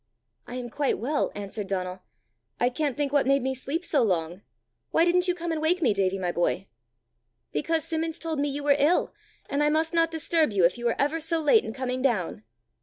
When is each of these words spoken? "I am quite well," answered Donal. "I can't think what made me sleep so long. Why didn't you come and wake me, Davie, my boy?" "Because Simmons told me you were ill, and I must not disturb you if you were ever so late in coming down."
"I 0.47 0.55
am 0.55 0.71
quite 0.71 0.97
well," 0.97 1.31
answered 1.35 1.67
Donal. 1.67 2.01
"I 2.59 2.69
can't 2.69 2.97
think 2.97 3.13
what 3.13 3.27
made 3.27 3.43
me 3.43 3.53
sleep 3.53 3.85
so 3.85 4.01
long. 4.01 4.41
Why 4.89 5.05
didn't 5.05 5.27
you 5.27 5.35
come 5.35 5.51
and 5.51 5.61
wake 5.61 5.79
me, 5.83 5.93
Davie, 5.93 6.17
my 6.17 6.31
boy?" 6.31 6.65
"Because 7.51 7.83
Simmons 7.83 8.17
told 8.17 8.39
me 8.39 8.47
you 8.49 8.63
were 8.63 8.75
ill, 8.79 9.13
and 9.47 9.61
I 9.61 9.69
must 9.69 9.93
not 9.93 10.09
disturb 10.09 10.53
you 10.53 10.65
if 10.65 10.75
you 10.75 10.85
were 10.85 10.99
ever 10.99 11.19
so 11.19 11.39
late 11.39 11.63
in 11.63 11.71
coming 11.71 12.01
down." 12.01 12.43